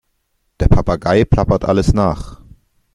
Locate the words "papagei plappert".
0.67-1.63